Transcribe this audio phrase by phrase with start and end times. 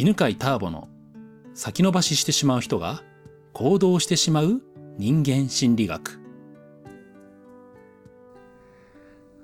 [0.00, 0.88] 犬飼ターボの
[1.52, 3.02] 先延ばししてしまう人が
[3.52, 4.62] 行動してしまう
[4.96, 6.18] 人間心理学。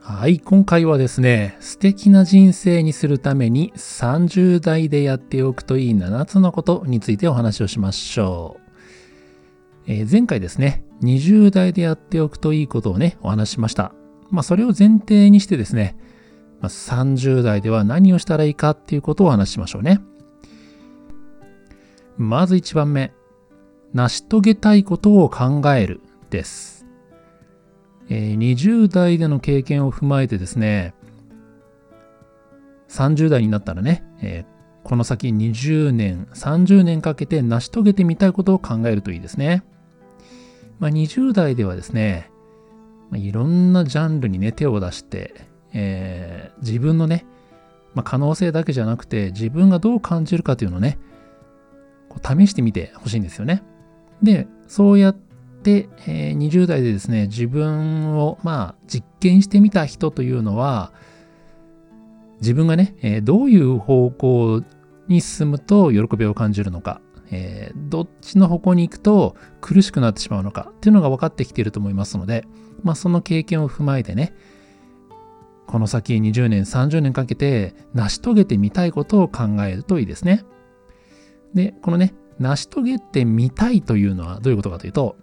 [0.00, 8.70] はい、今回はですね、素敵な人生にするために30代でやっておくといい7つのことについてお話をしましょう。
[9.88, 13.92] えー、前回ですね、20代でやっておくといいことをね、お話ししました。
[14.30, 15.98] まあ、それを前提にしてですね、
[16.62, 20.00] まあ、30代では何をしたらいいかっていうことをお話ししましょうね。
[22.18, 23.12] まず1番目、
[23.92, 26.86] 成し遂げたいことを考えるです。
[28.08, 30.94] え、20代での経験を踏まえてですね、
[32.88, 34.44] 30代になったらね、え、
[34.84, 39.64] この先20年、30年かけて成し遂げてみたいことを考えるといいですね。
[40.78, 42.30] まあ、20代ではですね、
[43.10, 45.34] ま、いろんなジャンルにね、手を出して、
[45.72, 47.26] えー、自分のね、
[47.94, 50.98] まあ、可能性だけじゃなくて、自分がどう感じるかというのをね、
[52.22, 53.62] 試してみてほしいんですよね。
[54.22, 55.16] で、そうやっ
[55.62, 60.92] て、えー、20代でですね、自分を、まあ、実験してみた人というのは、
[62.40, 64.62] 自分がね、えー、どういう方向
[65.08, 67.00] に進むと喜びを感じるのか、
[67.30, 72.44] えー、どっちの方向に行くと苦しくなってしまうのかっていうのが分かってきていると思いますので、
[72.82, 74.34] まあ、その経験を踏まえてね、
[75.66, 80.44] この先20年、30年かけて成し遂げてみたいことを考えるといいですね。
[81.56, 85.16] で、このね、成し遂げてみたいというのはどういうことかというと、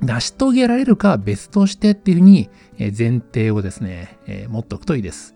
[0.00, 5.34] 成し遂げられるかは別としてっていうふうに前提をですね、えー、持っておくといいです。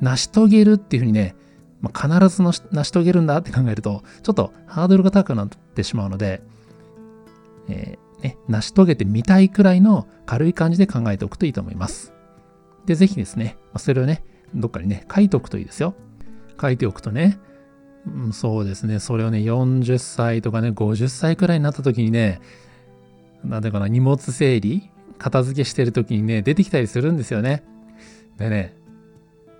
[0.00, 1.34] 成し遂げるっていうふうにね、
[1.80, 6.42] まあ、必ずの成し遂げるんだって考えると、ちょっとハードルが高くなってしまうので、
[7.68, 12.12] えー、ね、成し遂げてみたいくらいの軽い感じで考えておくといいと思います。
[12.84, 15.94] で、ぜひですね、それをね、どっかにね、書いておくといいですよ。
[16.60, 17.38] 書いておくとね、
[18.06, 22.40] うん、そうですね、それをね、40歳とかね、50歳くらいになった時にね、
[23.44, 27.62] なんていうかな、荷物整理、片付けしてる時にね、出てきたりするんですよね。
[28.38, 28.76] でね、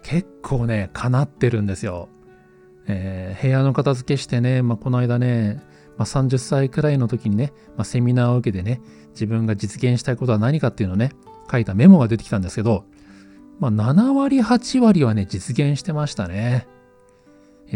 [0.03, 2.09] 結構ね、叶ってるんですよ。
[2.89, 5.63] えー、部屋の片付けしてね、まあ、この間ね、
[5.97, 11.13] まあ、30歳くらいの時にね、まあ、セミナーを受けてね、自分が実現したいことは何かっていうのをね、
[11.51, 12.85] 書いたメモが出てきたんですけど、
[13.61, 16.67] まあ、7割、8割はね、実現してましたね。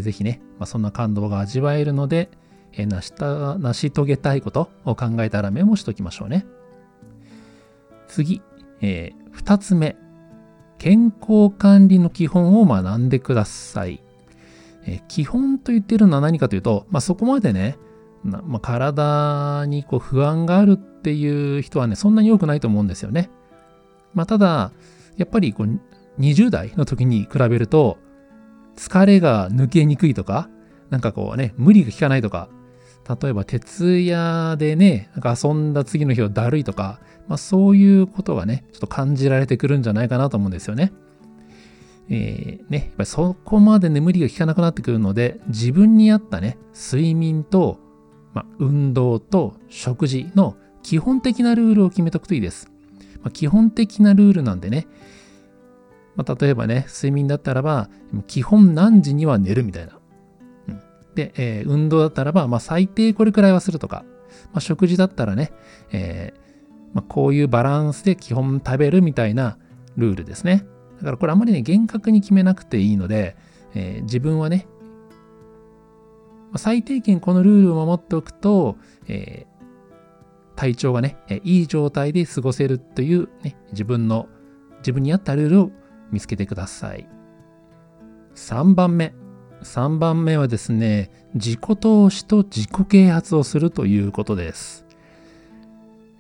[0.03, 2.31] ぜひね、まあ、そんな感動が味わえるので、
[2.73, 6.47] え成した成し遂げたいことを考えたらメモしときましょうね。
[8.09, 8.43] 次、
[8.81, 9.97] えー、2つ目。
[10.79, 14.03] 健康管理の基本を学んでください。
[14.85, 17.79] えー、基本と言ってるのは何かというと、まあ、そこまでね、
[18.23, 23.31] まあ、体にこう不安があるっていう人はね、そんなに多くないと思うんですよね。
[24.15, 24.73] まあ、ただ、
[25.17, 25.81] やっぱりこう
[26.21, 27.99] 20代の時に比べると、
[28.77, 30.49] 疲れが抜けにくいとか、
[30.91, 32.49] なんかこうね、無理が効かないとか、
[33.21, 40.93] 例えば徹夜でね、なんか遊んだ次の日はだるいとか、まあそういうことがね、ちょっと感じられてくるんじゃないかなと思うんですよね。
[42.09, 47.81] えー、ね、やっぱりそこまで眠りが効かなくなってくるので、自分に合ったね、睡眠と、
[48.33, 52.71] まあ、運動と食事の基本的なルールを決めとくといいです。
[53.23, 54.87] まあ、基本的なルールなんでね、
[56.17, 57.89] まあ、例えばね、睡眠だったらば、
[58.27, 59.99] 基本何時には寝るみたいな。
[61.15, 64.05] で、えー、運動だったらば、まあ、最低これくらいはするとか、
[64.53, 65.53] まあ、食事だったらね、
[65.91, 66.41] えー、
[66.95, 69.59] まあ、こういうバランスで基本食べるみたいな
[69.97, 70.67] ルールですね。
[70.99, 73.37] だからこれあまりね、厳格に決めなくていいので、
[73.75, 74.67] えー、自分はね、
[76.53, 78.77] ま最低限このルールを守っておくと、
[79.09, 79.47] え
[80.55, 84.27] 体調がね、いい状態で過ごせるという、ね、自分の、
[84.79, 85.71] 自分に合ったルールを
[86.11, 87.09] 見つけてください。
[88.35, 89.15] 3番目。
[89.63, 94.87] 3番目はですね、自己投資と自己啓発をするということです。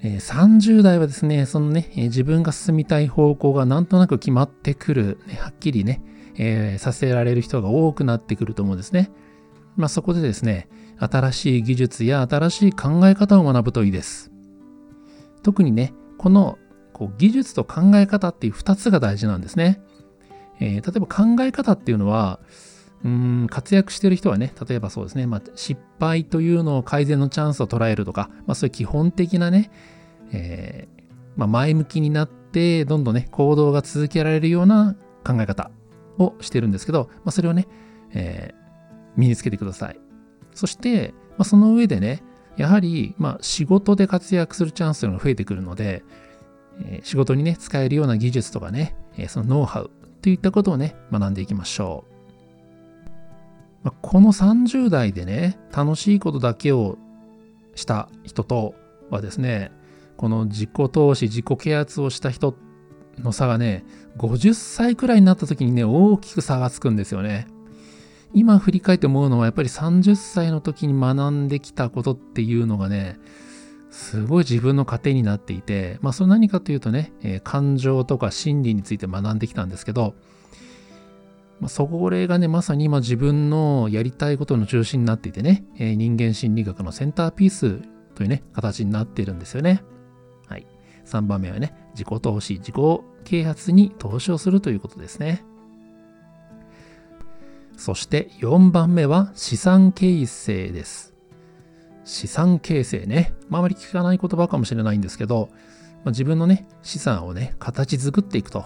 [0.02, 6.02] 30代はですね、そのね、自分が進みたい方向がなんとなく決まってくる、ね、はっきりね、
[6.36, 9.10] えー、させられる人が多くなってくると思うんですね。
[9.76, 10.68] まあ、そこでですね、
[10.98, 14.30] 新しい技術や新しい考え方を学ぶといいです。
[15.42, 16.58] 特にね、この
[16.96, 19.82] こう技術と考え方っていう2つが大事なんですね。
[20.60, 22.40] えー、例えば考え方っていうのは、
[23.04, 29.70] うん活躍してる人はね、例えばそうですね、まあ、失敗というのを改善のチャンスを捉えるとか、まあ、そういう基本的なね、
[30.32, 31.02] えー、
[31.36, 35.70] まあ、前向きになって、どんどんね、行動が続けられるような考え方
[36.18, 37.68] をしてるんですけど、まあ、それをね、
[38.14, 38.56] えー、
[39.18, 40.00] 身につけてください。
[40.54, 42.22] そして、まあ、その上でね、
[42.56, 46.02] やはり、まあ、仕事で活躍するチャンスが増えてくるので、
[46.84, 49.90] え、仕事にね、使えるような技術とかね、え、そのノウハウ
[50.22, 52.16] といったことをね、学んでいきましょう。
[53.84, 56.98] ま、この30代でね、楽しいことだけを
[57.74, 58.74] した人と
[59.10, 59.70] はですね、
[60.16, 62.56] この自己投資、自己啓発をした人
[63.18, 63.84] の差がね、
[64.18, 67.46] 50歳くらいになった時にね、大きく差がつくんですよね。
[68.34, 73.18] 今振り返って思うのは、やっぱり30歳の時に学んできたことっていうのがね、
[73.90, 80.14] すごい自分の糧になっていて、まあそれ何かというとね、えー、感情とか心理について学んできたんですけど、
[81.60, 87.80] まあ、それがね、まさに今自分のやりたいことの中心になっていてね、えー、人間心理学のセンターピース
[88.14, 89.82] というね、形になっているんですよね。
[90.48, 90.66] はい。
[91.06, 92.74] 3番目はね、自己投資、自己
[93.24, 95.44] 啓発に投資をするということですね。
[97.76, 101.15] そして4番目は資産形成です。
[102.06, 103.34] 資産形成ね。
[103.50, 105.56] まあ、あまり聞かない言葉かもしれないんですけど、ま
[106.06, 108.64] あ、自分のね、資産をね、形作っていくと。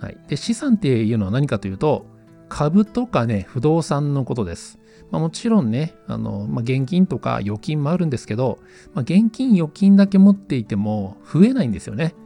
[0.00, 0.18] はい。
[0.26, 2.04] で、資産っていうのは何かというと、
[2.48, 4.80] 株とかね、不動産のことです。
[5.12, 8.58] まあ、もちろんね、あの、まあ、現金とか預金もあるんですけど、
[8.92, 12.16] まあ、現金、預金だけ持っていても増えないんですよね。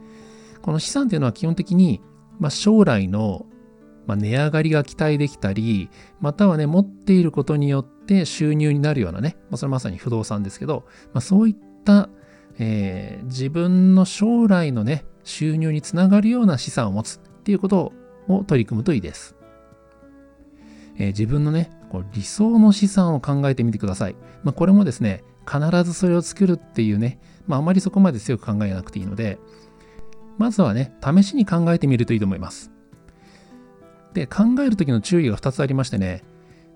[0.63, 2.01] この資産っていうのは基本的に、
[2.39, 3.45] まあ、将来の、
[4.07, 12.07] まあ、値上がりが期待できたり、またはね、持っていることによってって収入になるようなね、まあ、それまさに不動産ですけど、まあ、そういった、
[12.57, 17.91] えー、自分の将来のね、収入につながるような資産を持つっていうこと
[18.29, 19.35] を取り組むといいです。
[20.97, 24.15] えー、自分のね、こう理想の資産を考えてみてください。
[24.43, 29.37] まあ、これもですね、必ずそれを作るっていうね、まあ、あまりそこまで強く考えなくていいので、
[30.37, 32.71] まずはね、試しに考えてみるといいと思います。
[34.13, 36.23] で、考えるときの注意が2つありましてね、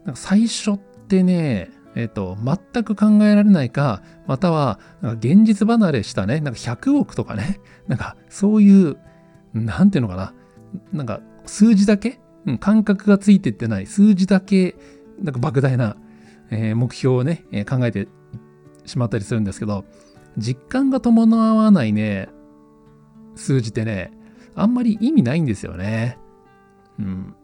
[0.05, 0.79] なんか最初っ
[1.11, 8.97] てね、えっ、と、全く考えられないか、または、現実離れしたね、なんか100億とかね、 なんかそういう、
[9.53, 10.33] なんていうのかな、
[10.93, 14.77] なんか数字だけ、うん、感覚がついてってない数字だけ、
[15.21, 15.97] なんか莫大な、
[16.49, 18.07] えー、目標をね、えー、考えて
[18.85, 19.83] しまったりするんですけど、
[20.37, 22.29] 実感が伴わないね、
[23.35, 24.11] 数字ってね、
[24.55, 26.17] あんまり意味ないんですよね。
[26.99, 27.35] うん。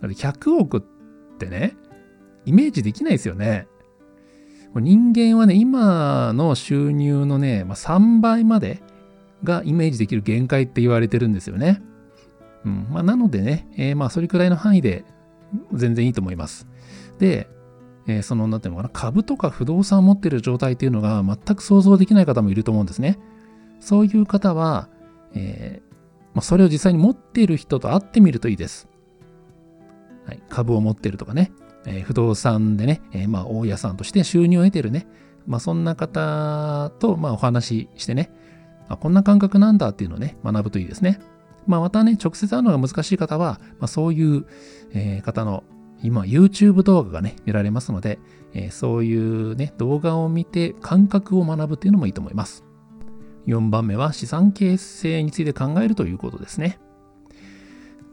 [0.00, 1.76] だって100億ってね、
[2.46, 3.66] イメージできないですよね。
[4.74, 8.82] 人間はね、今の収入のね、まあ、3倍まで
[9.42, 11.82] がイメージできる限界って言われてるんですよね。
[12.64, 15.04] うんまあ、なのでね、えー、まあそれくらいの範囲で
[15.72, 16.66] 全然いいと思います。
[17.18, 17.48] で、
[18.06, 23.18] えー、その、なんていうのかな、株とか不動産を持ってる状態っていうのが全く想像できない方もいると思うんですね。
[23.80, 24.88] そういう方は、
[25.34, 25.94] えー、
[26.34, 28.88] まあ、それを実際に持っている人と会ってみるといいです。
[30.26, 31.52] はい、株を持ってるとかね、
[31.86, 35.06] えー、不動産でね、えまあ大家さんとして収入を得てるね、
[35.46, 38.30] まあそんな方とまあお話ししてね、
[38.88, 41.20] あこんな感覚なんだっていうのをね、学ぶといいですね。
[41.66, 44.46] まあ、またね、直接会うのが難しい方は、まあ、そういう、
[44.92, 45.64] えー、方の
[46.02, 48.18] 今 YouTube 動画がね、見られますので、
[48.54, 52.64] えー、そういうね、動画を見て感覚を学ぶっていうのもいいと思います。
[53.46, 56.78] 4番目は資産形成について考えるということですね。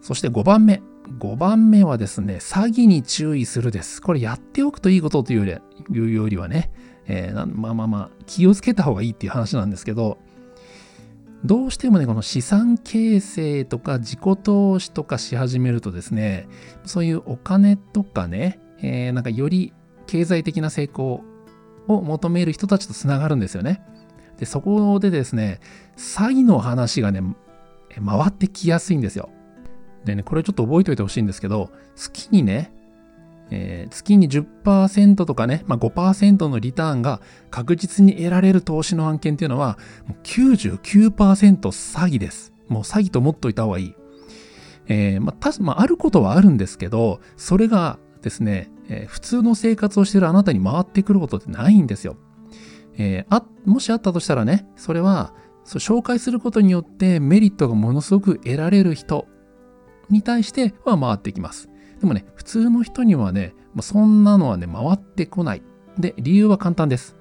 [0.01, 0.81] そして5番目。
[1.19, 4.01] 5番目はですね、詐欺に注意するです。
[4.01, 6.71] これやっておくといいことというよりはね、
[7.07, 10.17] えー、まあまあまあ、気をつけた方がいいっていう話なんですけど、
[11.43, 16.47] どうしてもね、この資産形成とか自己投資とかし始めるとですね、
[16.85, 19.73] そういうお金とかね、えー、なんかより
[20.07, 21.23] 経済的な成功
[21.87, 23.81] を求める人たちとつながるんですよね。
[24.37, 25.59] で、そこでですね、
[25.97, 27.21] 詐欺の話がね、
[28.05, 29.29] 回ってきやすいんですよ。
[30.05, 32.73] でね、これちょっと覚えておいてほしいんですけど、月にね、
[33.51, 42.53] えー、月に10%とかね、まあ、5%のリターンが確実に得られる投資の案件っていうのは、もう99%詐欺です。
[42.67, 43.95] もう詐欺と思っといた方がいい。
[44.87, 52.17] えー、まあ、たまあ、あることはあるんですけど、それがですね、えー、普通の生活をしているあなたに回ってくることってないんですよ。
[52.97, 55.33] えー、あ、もしあったとしたらね、それは、
[55.63, 59.27] そう紹介することによってメリットがものすごく得られる人
[60.13, 61.69] に対しては回ってきます。
[61.99, 65.61] でもね、普通の人にはね、そんなのはね、回ってこない。
[65.97, 67.15] で、理由は簡単です。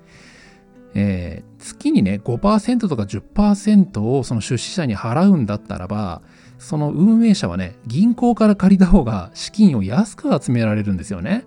[0.94, 6.22] えー、月にね、5%とか10%をその出資者に払うんだったらば、
[6.58, 11.44] その運営者はね、銀行から借りた方が資金を安く集められるんですよね。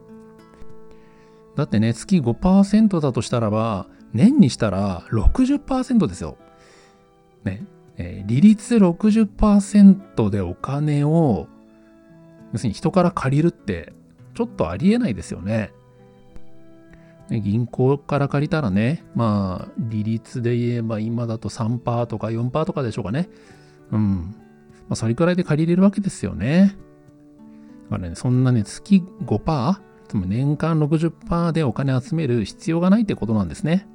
[1.56, 6.38] だってね、月5%だとしたらば、年にしたら60%ですよ。
[7.44, 7.66] ね、
[7.98, 11.48] えー、利率60%でお金を
[12.54, 13.94] 要するに人から借りるって
[14.34, 15.72] ちょっとありえないですよね。
[17.30, 23.30] 銀行から借りたらね、まあ、利率で言えば今だと3%とか4%とかでしょうかね。
[23.92, 24.36] うん。
[24.88, 26.78] まあ、それくらいで借りれるわけですよね。
[27.90, 29.76] だからね、そんなね、月5%、
[30.08, 33.88] つまり年間60%でお金集める必要がないってことなんですね。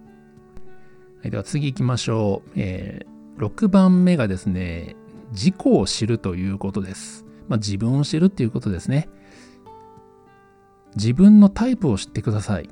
[1.22, 2.50] はい、では次行きましょう。
[2.56, 4.96] えー、6番目がですね、
[5.32, 7.24] 自己を知るということです。
[7.48, 9.08] まあ、自分を知るっていうことですね。
[10.94, 12.68] 自分のタイプを知ってください。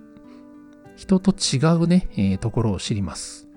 [0.97, 3.49] 人と違うね、えー、ところを知ります。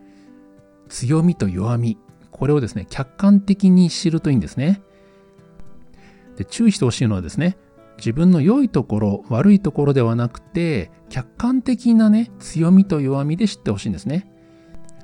[0.88, 1.98] 強みと弱み。
[2.32, 4.82] これをですね、客観的に知るといいんですね。
[6.38, 7.58] で注意してほしいのはですね、
[7.98, 14.32] 自分の良いところ、悪いところではなくて、客観的なね、強みと弱みで知ってほしいんですね。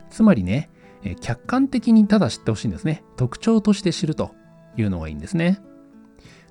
[0.10, 0.70] つまりね、
[1.04, 3.04] え客観的にただ知ってほしいんですね。
[3.16, 4.32] 特徴として知ると
[4.77, 5.62] いうのがいいんですね。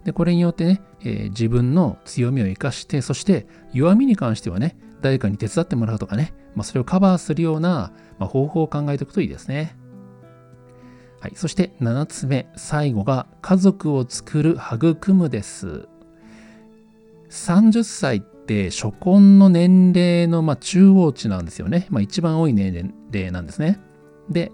[0.04, 9.76] で、これによってね、えー、自分の強みを生かして、そして弱みに関してはね、誰かに手伝ってもらうとかね、まあ、それをカバーするような、まあ、方法を考えておくといいですね。
[11.20, 11.32] はい。
[11.34, 15.88] そして7つ目、最後が家族を作る、育むです。
[17.30, 21.86] 30歳って初婚の年齢のま中央値なんですよね。
[21.90, 23.80] まあ、一番多い年齢なんですね。
[24.30, 24.52] で、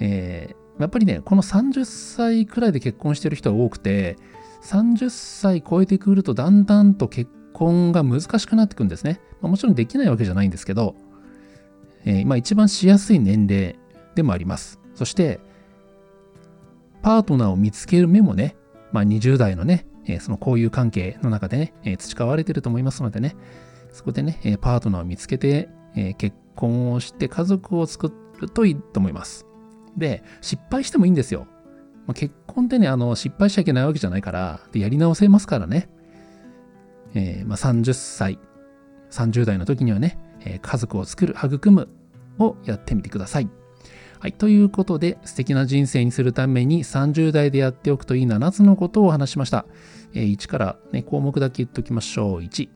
[0.00, 4.16] えー、やっぱりね、この30歳くらいで結婚してる人が多くて、
[4.62, 9.20] 30歳超えてくるとだんだんと結婚が難しくなってくるんですね。
[9.40, 10.94] まあ、もちろんできないわけじゃないんですけど、
[12.04, 13.78] えー、まあ一番しやすい年齢
[14.14, 14.80] でもあります。
[14.94, 15.40] そして、
[17.02, 18.56] パートナーを見つける目もね、
[18.92, 23.36] まあ20代のね、えー、その交友関係の中でね、えー、培われてると思いますのでね、
[23.92, 29.46] そこでね、えパートナーを見つけて、え結婚をして家族を作っるといいと思います。
[29.96, 31.46] で、失敗してもいいんですよ。
[32.06, 35.88] まあ、結婚ってね、あの、失敗しちゃいけないわけじゃないから、でやり直せますからね。
[37.14, 38.38] えー、まあ、30歳、
[39.10, 41.88] 30代の時にはね、えー、家族を作る、育む
[42.38, 43.48] をやってみてください。
[44.20, 44.32] はい。
[44.32, 49.64] ということで、素敵な人生にするために30代でやっておくといい7つのことを話しました。
[50.14, 52.40] えー、1から、ね、項目だけ言っておきましょう。
[52.40, 52.68] 1。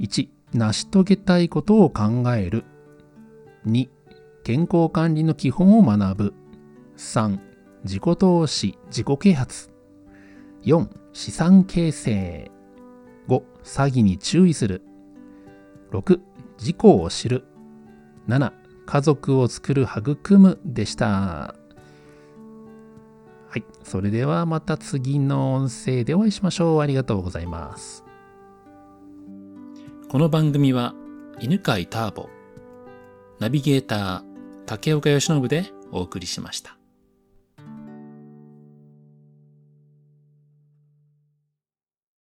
[0.00, 2.64] 1、成し遂げたいことを考える。
[3.66, 3.88] 2、
[4.44, 6.34] 健康管理の基本を学ぶ。
[6.96, 7.38] 3、
[7.84, 9.70] 自己投資、自己啓発。
[10.64, 12.50] 4、資産形成。
[13.28, 14.82] 5、詐欺に注意する。
[15.92, 16.18] 6、
[16.58, 17.44] 自己を知る。
[18.26, 18.52] 7、
[18.84, 21.06] 家族を作る、育むでした。
[21.06, 21.54] は
[23.56, 23.64] い。
[23.84, 26.80] それではまた次の音声でお会いしましょう。
[26.80, 28.04] ありがとうございます。
[30.08, 30.94] この番組は、
[31.38, 32.28] 犬飼ターボ、
[33.38, 34.31] ナビゲーター、
[34.66, 36.81] 竹岡義信でお送りしました。